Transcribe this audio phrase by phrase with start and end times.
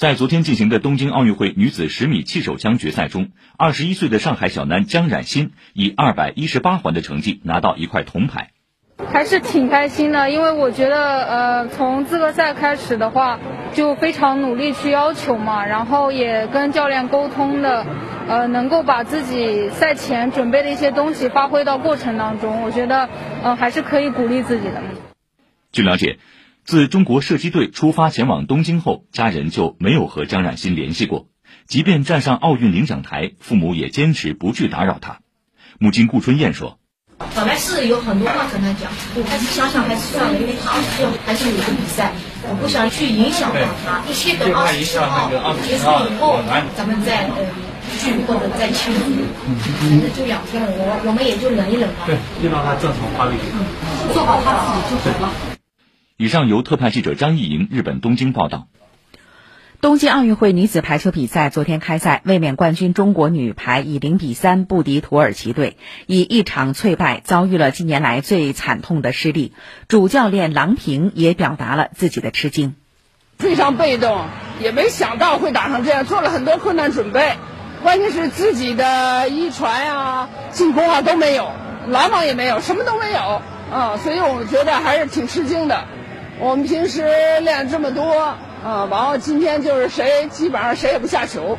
[0.00, 8.48] 在昨天进行的东京奥运会女子十米气手枪决赛中，二十一岁的上海小男江冉鑫以二百一十八环的成绩拿到一块铜牌。
[9.12, 13.40] 还是挺开心的，因为我觉得，呃，从资格赛开始的话，
[13.74, 17.84] 就非常努力去要求嘛，然后也跟教练沟通的，
[18.26, 23.10] 呃，能够把自己赛前准备的一些东西发挥到过程当中，我觉得，
[23.42, 24.80] 呃，还是可以鼓励自己的。
[25.72, 26.18] 据了解。
[26.70, 31.26] 自中国射击队出发前往东京后，家人就没有和张冉鑫联系过。
[31.66, 35.18] 即便站上奥运领奖台，父母也坚持不去打扰他。
[35.80, 36.78] 母亲顾春燕说
[37.34, 38.88] ：“本来是有很多话跟他讲，
[39.28, 40.70] 但是想想还是算了，因为他
[41.26, 42.12] 还是有个比赛，
[42.44, 44.04] 我不想去影响到他。
[44.08, 45.28] 一些等二十七号
[45.66, 46.38] 结束以后，
[46.76, 47.50] 咱们再呃
[47.98, 49.00] 聚或者再庆祝。
[49.80, 52.06] 反正就两天，我我们也就忍一忍吧。
[52.06, 53.34] 对，就让他正常发育，
[54.14, 55.32] 做好他自己就好了。”
[56.20, 58.66] 以上由特派记者张艺莹日本东京报道。
[59.80, 69.54] 东京奥运会女子排球比赛昨天开赛，卫冕冠军中国女排以零比三不敌土耳其队，以一场脆败遭遇了近年来最惨痛的失利。
[69.88, 72.74] 主教练郎平也表达了自己的吃惊，
[73.38, 74.26] 非常被动，
[74.60, 77.36] 也没想到会打成这样，做了很多困难准备，
[77.82, 81.50] 关键是自己的一传啊、进攻啊都没有，
[81.88, 83.40] 拦网也没有，什么都没有
[83.72, 85.86] 啊，所以我觉得还是挺吃惊的。
[86.42, 87.02] 我们平时
[87.42, 91.58] 练这么多啊，完了今天就是谁基本上谁也不下球。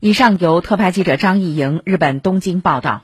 [0.00, 3.02] 以上由特派记者张艺莹日本东京报道。